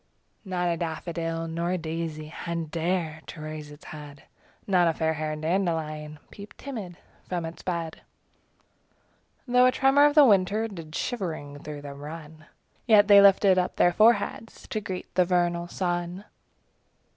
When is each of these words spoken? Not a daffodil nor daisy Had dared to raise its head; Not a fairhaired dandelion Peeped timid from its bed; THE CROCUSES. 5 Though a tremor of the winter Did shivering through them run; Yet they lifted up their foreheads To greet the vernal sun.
Not 0.43 0.67
a 0.67 0.77
daffodil 0.77 1.47
nor 1.47 1.77
daisy 1.77 2.25
Had 2.25 2.71
dared 2.71 3.27
to 3.27 3.39
raise 3.41 3.69
its 3.69 3.85
head; 3.85 4.23
Not 4.65 4.87
a 4.87 4.95
fairhaired 4.97 5.41
dandelion 5.41 6.17
Peeped 6.31 6.57
timid 6.57 6.97
from 7.29 7.45
its 7.45 7.61
bed; 7.61 8.01
THE 9.45 9.45
CROCUSES. 9.45 9.45
5 9.45 9.53
Though 9.53 9.65
a 9.67 9.71
tremor 9.71 10.05
of 10.07 10.15
the 10.15 10.25
winter 10.25 10.67
Did 10.67 10.95
shivering 10.95 11.59
through 11.61 11.83
them 11.83 11.99
run; 11.99 12.47
Yet 12.87 13.07
they 13.09 13.21
lifted 13.21 13.59
up 13.59 13.75
their 13.75 13.93
foreheads 13.93 14.67
To 14.69 14.81
greet 14.81 15.13
the 15.13 15.23
vernal 15.23 15.67
sun. 15.67 16.25